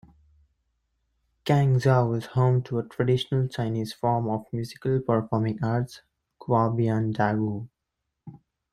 Cangzhou 1.45 2.17
is 2.17 2.25
home 2.25 2.63
to 2.63 2.79
a 2.79 2.83
traditional 2.87 3.47
Chinese 3.47 3.93
form 3.93 4.27
of 4.29 4.47
musical 4.51 4.99
performing 4.99 5.63
arts, 5.63 6.01
Kuaiban 6.41 7.15
Dagu. 7.15 7.67